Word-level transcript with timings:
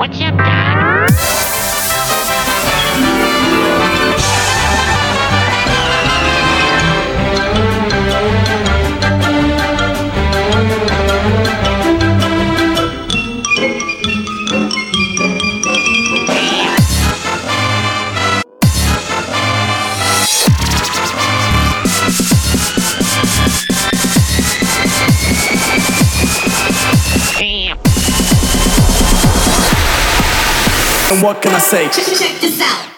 What's 0.00 0.18
up, 0.22 0.34
Doc? 0.38 1.39
What 31.30 31.40
can 31.40 31.54
I 31.54 31.60
say? 31.60 31.88
Check, 31.90 32.18
check 32.18 32.40
this 32.40 32.60
out. 32.60 32.89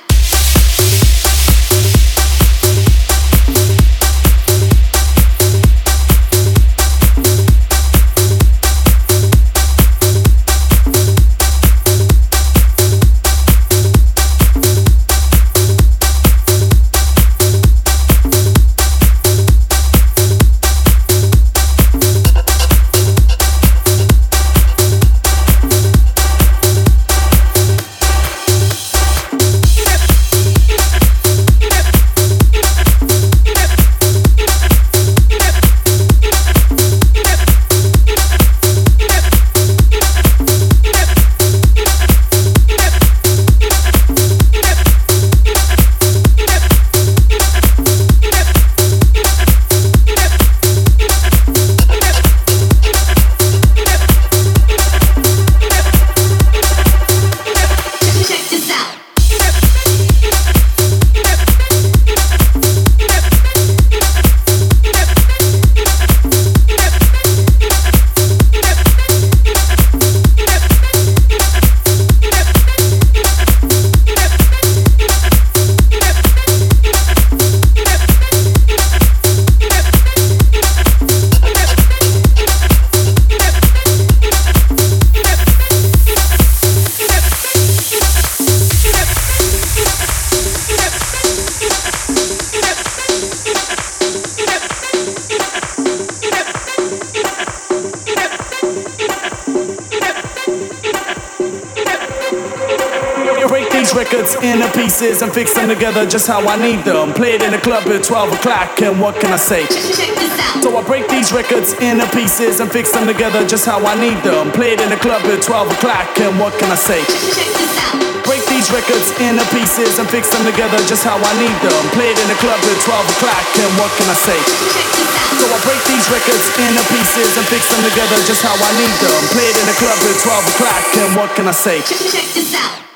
Together 105.92 106.08
just 106.08 106.24
how 106.26 106.40
I 106.48 106.56
need 106.56 106.80
them. 106.88 107.12
Play 107.12 107.36
it 107.36 107.42
in 107.44 107.52
the 107.52 107.60
club 107.60 107.84
at 107.84 108.00
12 108.00 108.32
o'clock, 108.32 108.80
and 108.80 108.96
what 108.96 109.12
can 109.20 109.28
I 109.28 109.36
say? 109.36 109.68
Check, 109.68 109.92
check 109.92 110.12
this 110.16 110.32
out. 110.40 110.64
So 110.64 110.72
I 110.72 110.80
break 110.88 111.04
these 111.12 111.32
records 111.36 111.76
into 111.84 112.08
pieces 112.16 112.60
and 112.60 112.72
fix 112.72 112.96
them 112.96 113.04
together 113.04 113.44
just 113.44 113.68
how 113.68 113.76
I 113.84 113.92
need 114.00 114.16
them. 114.24 114.48
Play 114.56 114.72
it 114.72 114.80
in 114.80 114.88
the 114.88 114.96
club 114.96 115.20
at 115.28 115.44
12 115.44 115.68
o'clock, 115.68 116.08
and 116.16 116.32
what 116.40 116.56
can 116.56 116.72
I 116.72 116.80
say? 116.80 117.04
Check, 117.04 117.36
check 117.36 117.52
this 117.60 117.76
out. 117.84 118.00
Break 118.24 118.40
these 118.48 118.72
records 118.72 119.12
into 119.20 119.44
pieces 119.52 120.00
and 120.00 120.08
fix 120.08 120.32
them 120.32 120.40
together 120.48 120.80
just 120.88 121.04
how 121.04 121.20
I 121.20 121.32
need 121.36 121.58
them. 121.60 121.82
Play 121.92 122.08
it 122.08 122.16
in 122.16 122.28
the 122.32 122.40
club 122.40 122.56
at 122.56 122.78
12 122.88 123.12
o'clock, 123.12 123.46
and 123.60 123.72
what 123.76 123.92
can 124.00 124.08
I 124.08 124.16
say? 124.16 124.38
Check 124.72 124.88
this 124.96 125.12
out. 125.12 125.44
So 125.44 125.44
I 125.44 125.58
break 125.60 125.82
these 125.92 126.08
records 126.08 126.46
into 126.56 126.82
pieces 126.88 127.36
and 127.36 127.44
fix 127.52 127.68
them 127.68 127.84
together 127.84 128.16
just 128.24 128.40
how 128.40 128.56
I 128.56 128.70
need 128.80 128.96
them. 128.96 129.20
Play 129.28 129.44
it 129.44 129.56
in 129.60 129.66
the 129.68 129.76
club 129.76 130.00
at 130.00 130.16
12 130.24 130.56
o'clock, 130.56 130.84
and 131.04 131.10
what 131.20 131.28
can 131.36 131.52
I 131.52 131.52
say? 131.52 131.84
Check, 131.84 132.00
check 132.00 132.28
this 132.32 132.56
out. 132.56 132.80
Check, 132.80 132.80
check 132.80 132.80
this 132.80 132.80
out. 132.80 132.91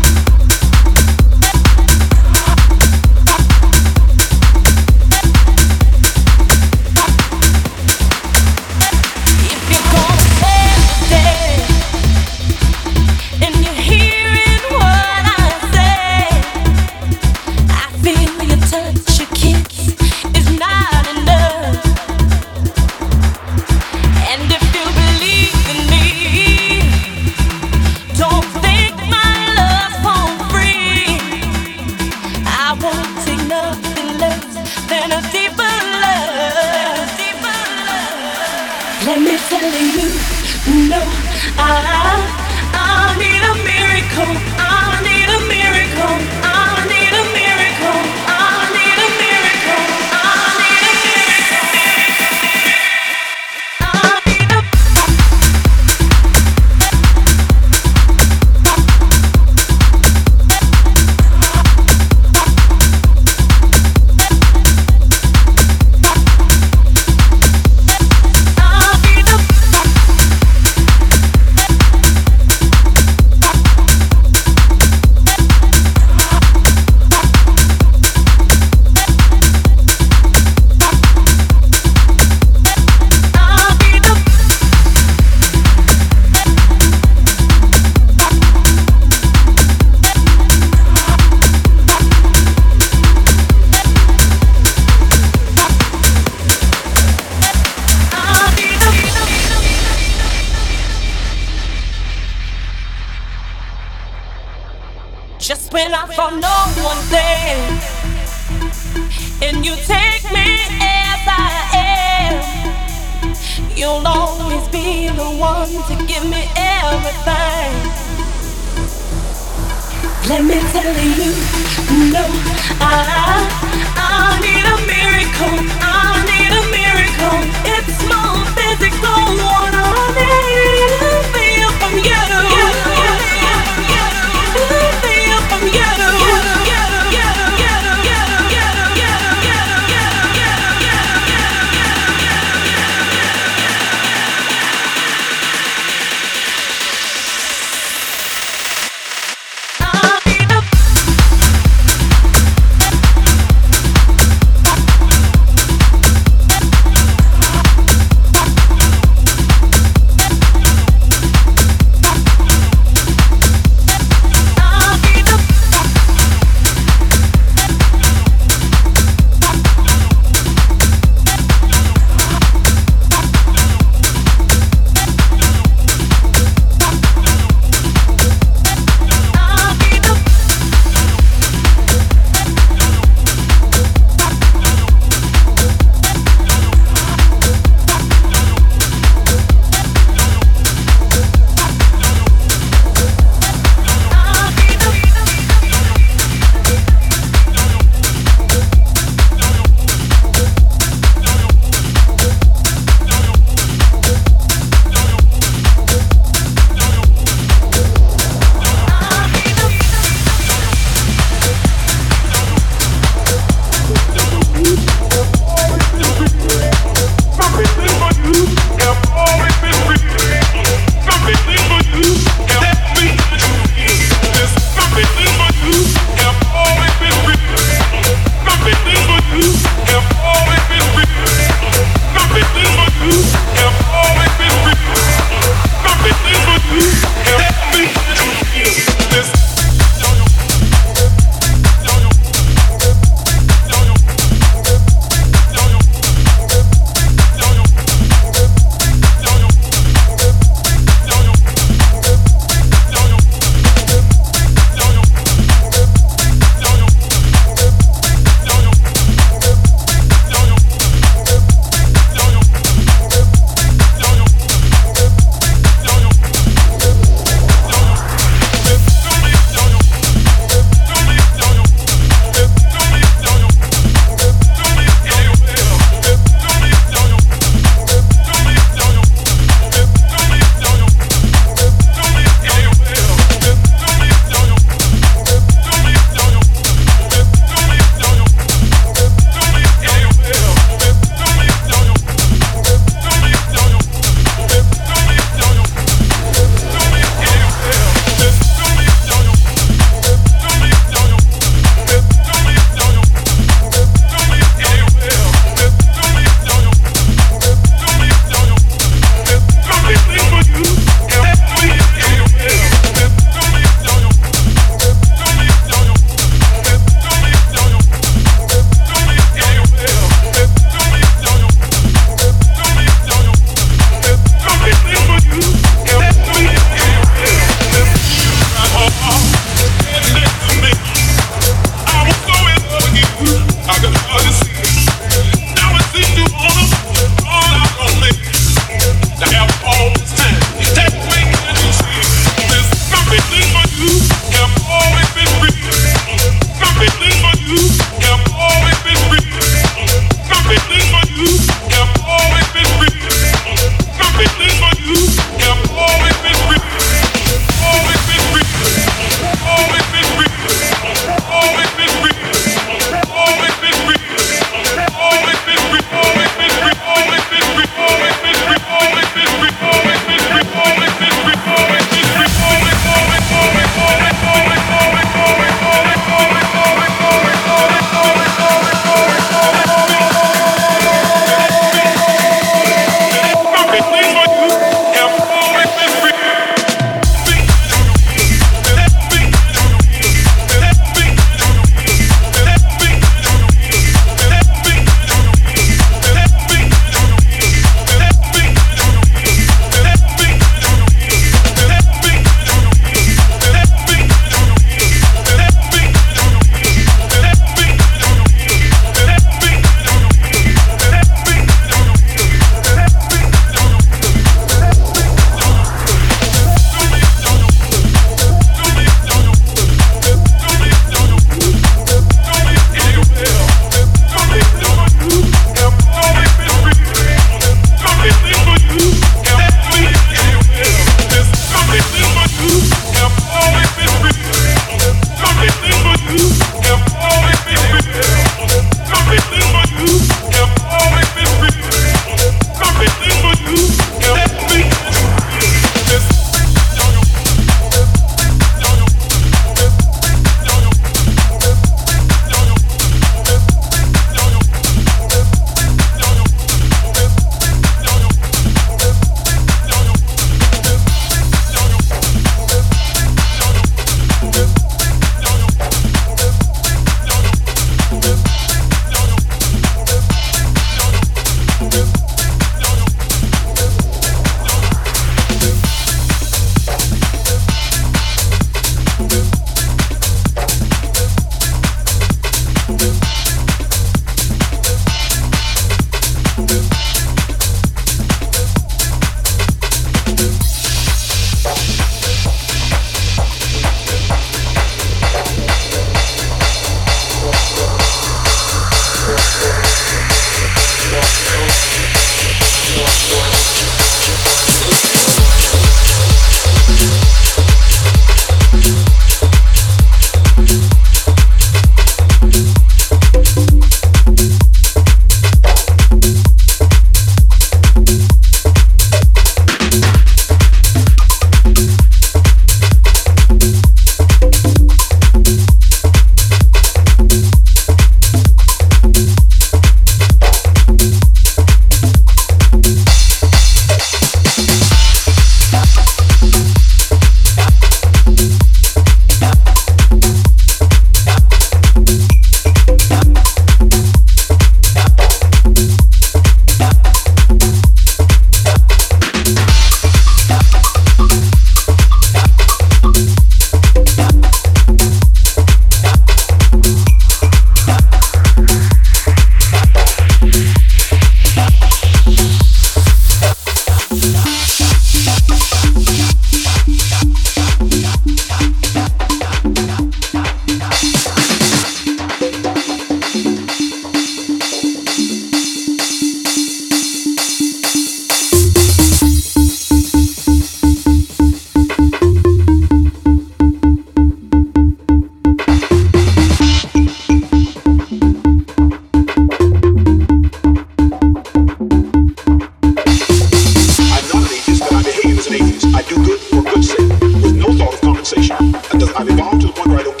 We're 599.57 599.75
right 599.75 599.85
on 599.85 600.00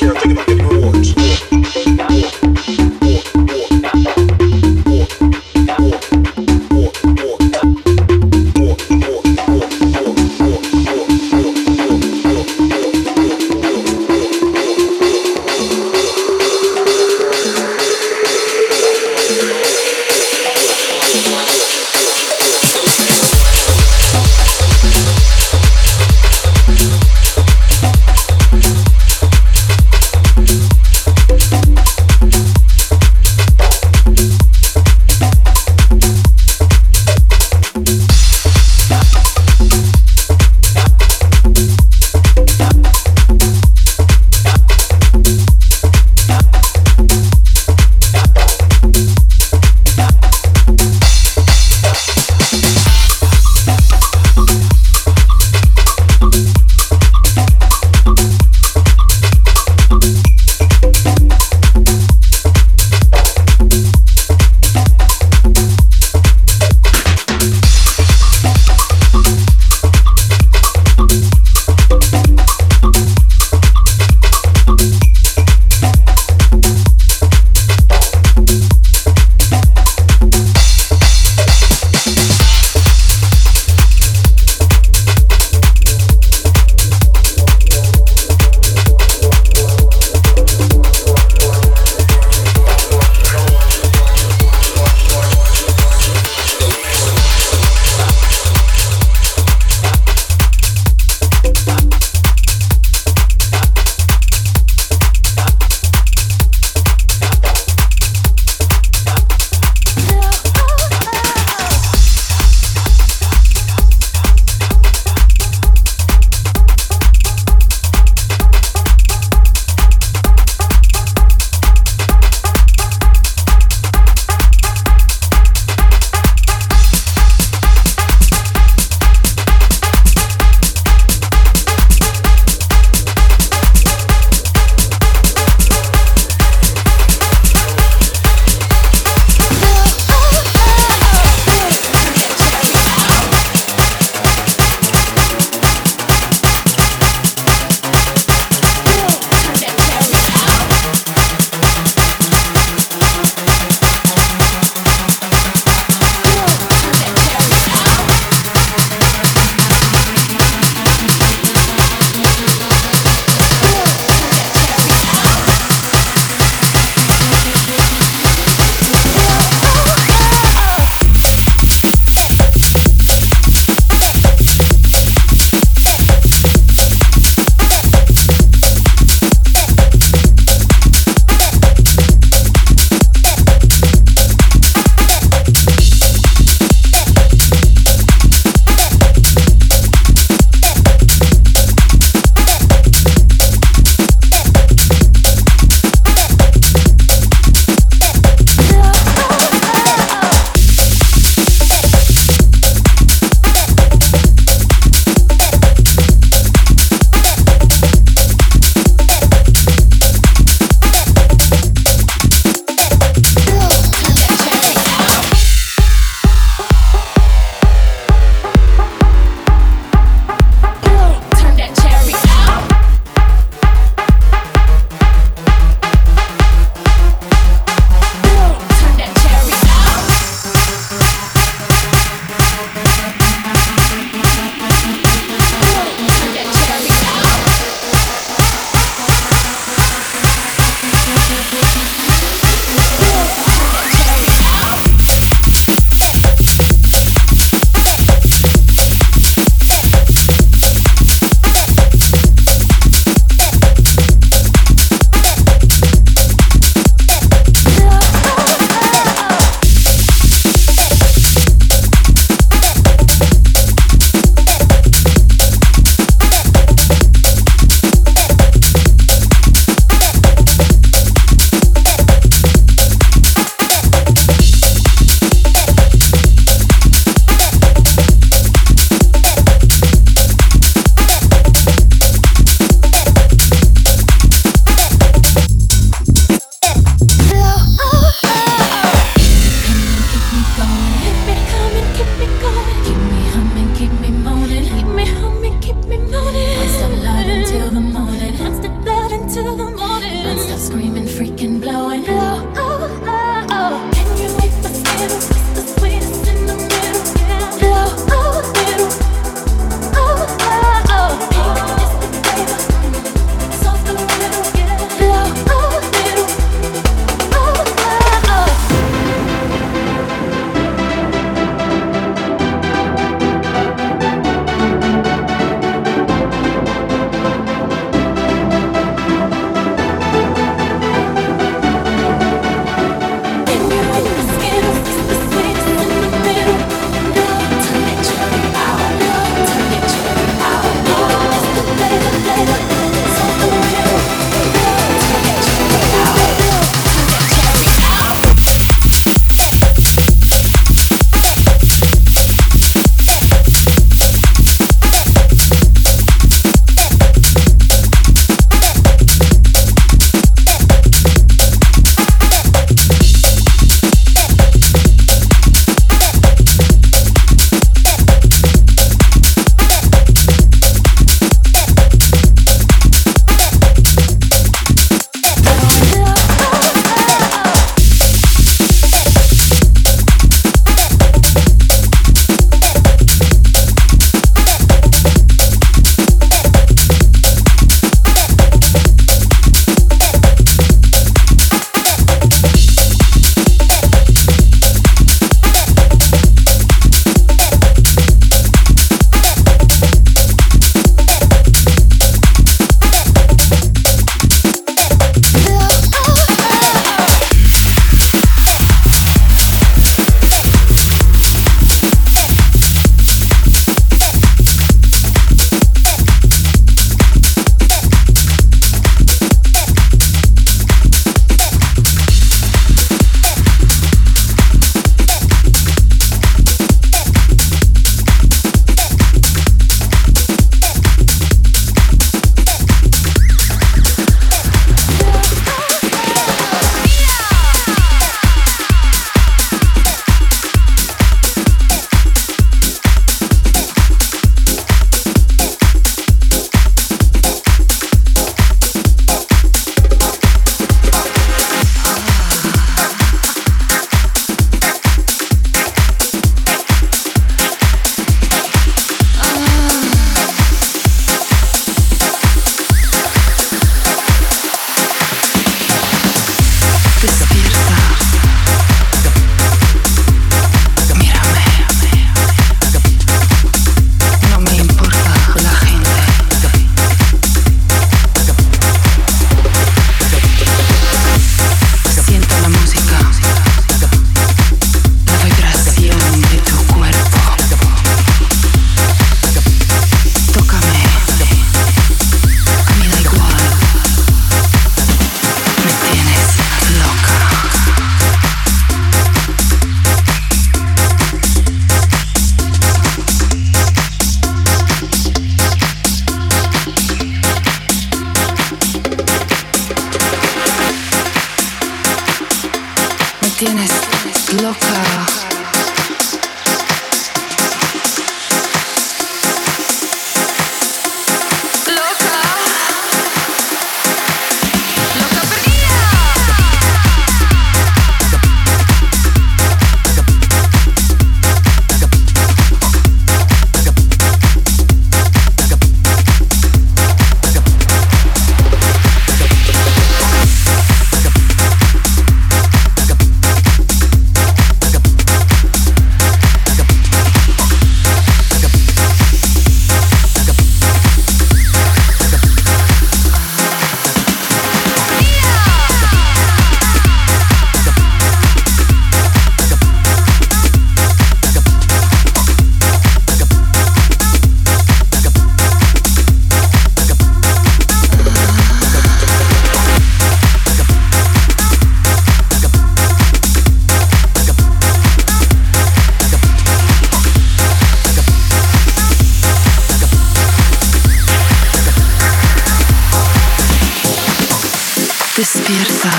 Despierta. 585.21 585.91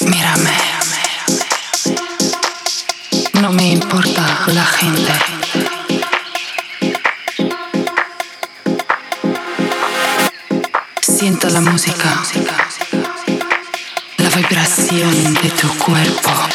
Mírame. 0.00 0.56
No 3.40 3.52
me 3.52 3.68
importa 3.68 4.44
la 4.48 4.64
gente. 4.64 5.12
Siento 11.02 11.50
la 11.50 11.60
música, 11.60 12.20
la 14.16 14.28
vibración 14.30 15.34
de 15.34 15.50
tu 15.50 15.68
cuerpo. 15.78 16.47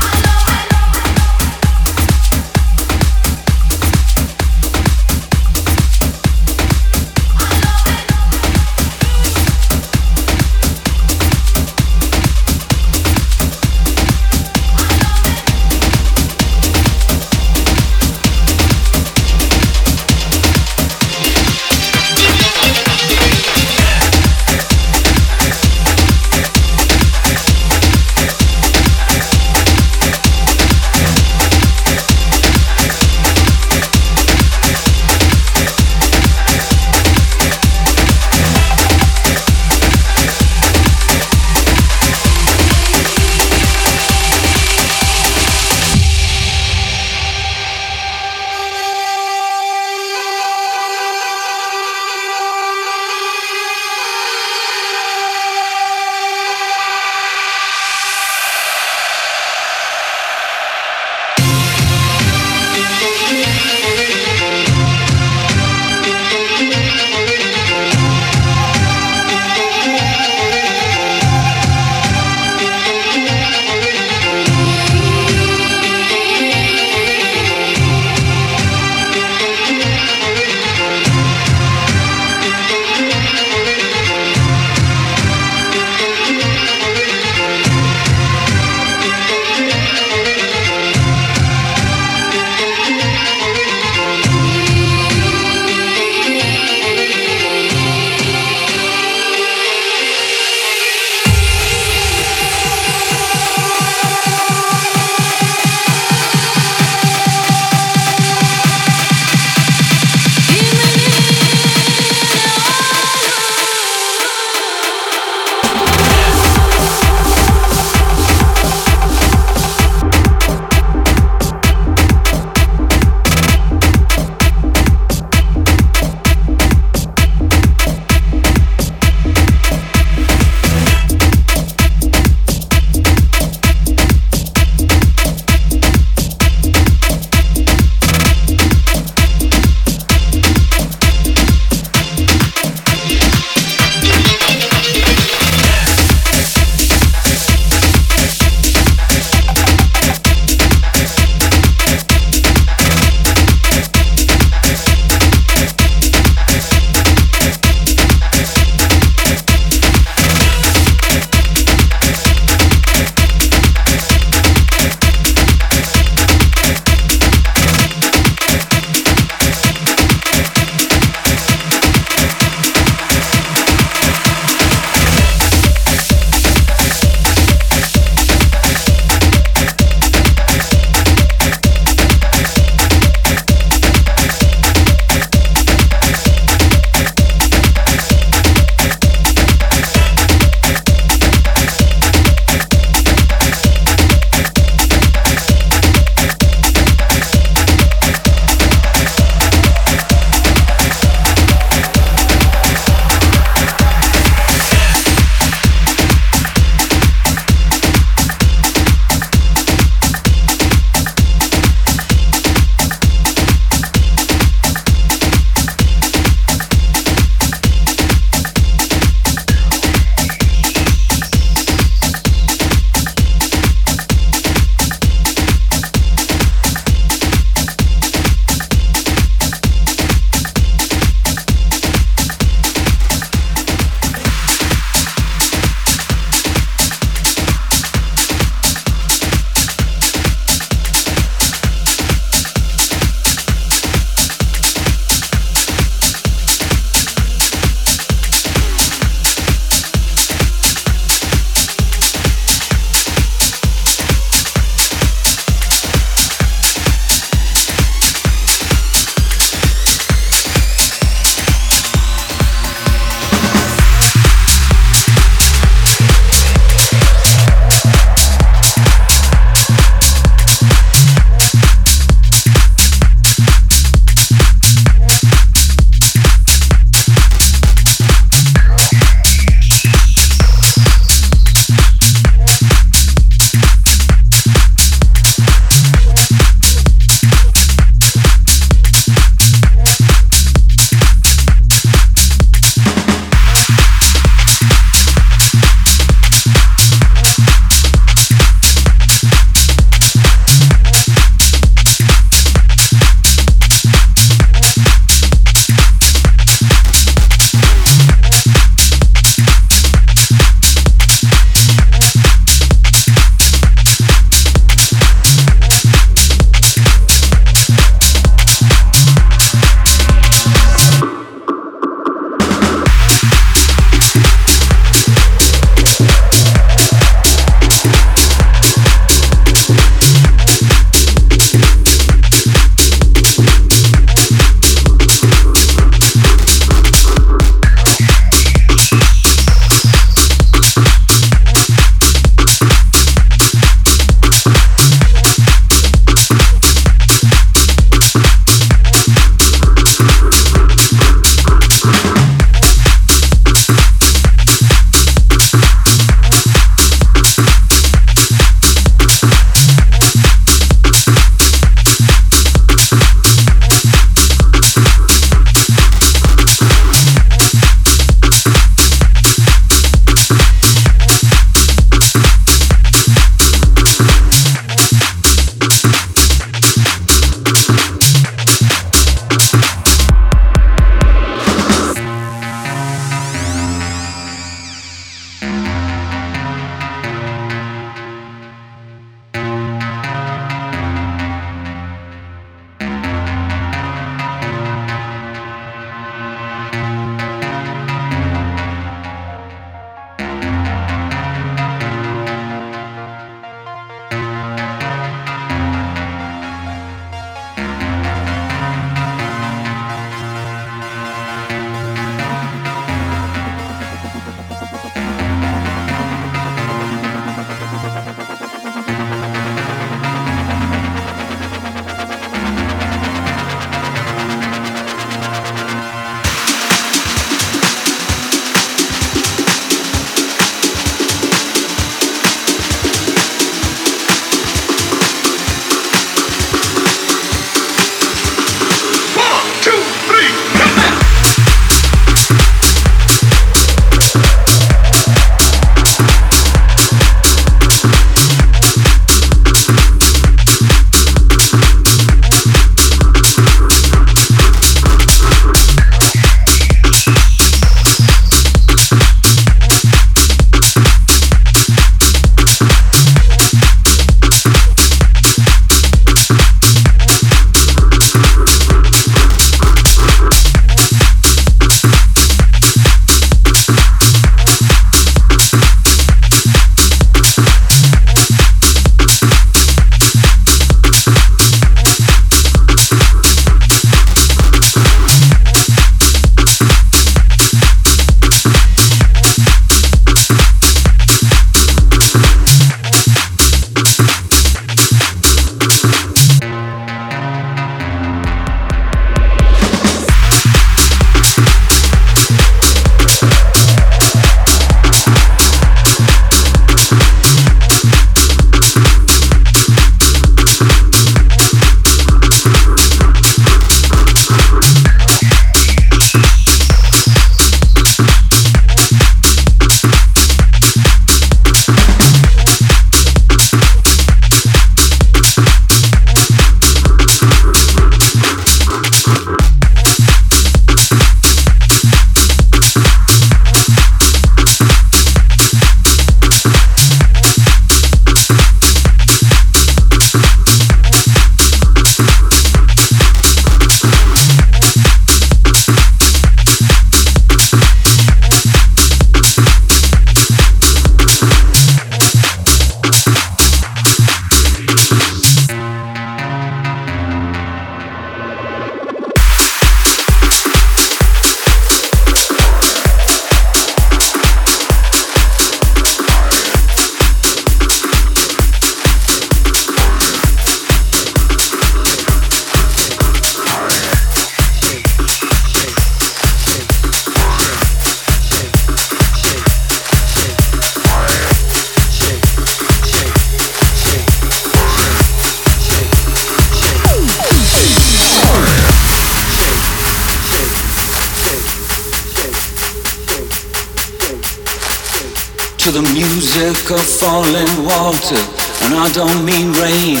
To 595.68 595.82
the 595.82 595.92
music 595.92 596.70
of 596.70 596.80
falling 596.80 597.52
water, 597.60 598.22
and 598.64 598.72
I 598.72 598.88
don't 598.96 599.20
mean 599.20 599.52
rain. 599.60 600.00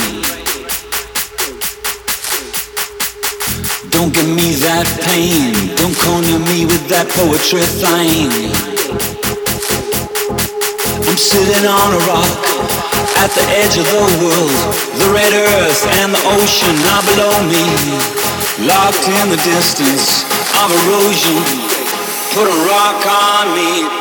Don't 3.92 4.08
give 4.14 4.28
me 4.32 4.56
that 4.64 4.88
pain, 5.04 5.52
don't 5.76 5.92
corner 6.00 6.40
me 6.48 6.64
with 6.64 6.88
that 6.88 7.04
poetry 7.12 7.60
thing. 7.84 8.32
I'm 11.04 11.20
sitting 11.20 11.66
on 11.68 11.88
a 11.92 12.00
rock 12.08 12.40
at 13.20 13.28
the 13.36 13.44
edge 13.60 13.76
of 13.76 13.84
the 13.92 14.00
world, 14.24 14.56
the 14.96 15.08
red 15.12 15.32
earth 15.36 15.84
and 16.00 16.16
the 16.16 16.22
ocean 16.32 16.76
are 16.96 17.04
below 17.12 17.36
me, 17.44 17.66
locked 18.64 19.04
in 19.04 19.26
the 19.28 19.40
distance 19.44 20.24
of 20.64 20.72
erosion. 20.72 21.36
Put 22.32 22.48
a 22.48 22.58
rock 22.64 23.04
on 23.04 23.52
me. 23.52 23.97